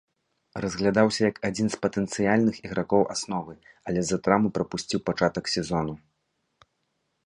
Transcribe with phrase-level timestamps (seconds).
[0.63, 3.53] Разглядаўся як адзін з патэнцыяльных ігракоў асновы,
[3.91, 5.93] але з-за траўмы прапусціў пачатак сезону.